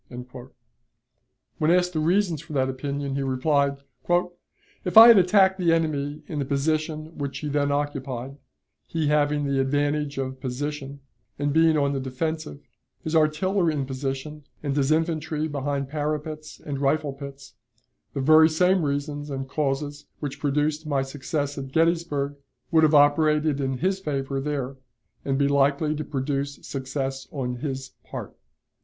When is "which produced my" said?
20.19-21.03